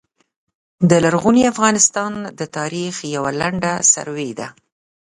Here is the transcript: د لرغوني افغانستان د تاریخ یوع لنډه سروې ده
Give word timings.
د 0.89 0.91
لرغوني 1.03 1.43
افغانستان 1.53 2.13
د 2.39 2.41
تاریخ 2.57 2.95
یوع 3.15 3.29
لنډه 3.41 3.73
سروې 3.93 4.31
ده 4.39 4.47